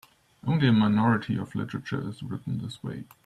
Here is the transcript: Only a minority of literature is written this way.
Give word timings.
Only 0.47 0.67
a 0.67 0.73
minority 0.73 1.37
of 1.37 1.53
literature 1.53 2.09
is 2.09 2.23
written 2.23 2.57
this 2.57 2.81
way. 2.81 3.03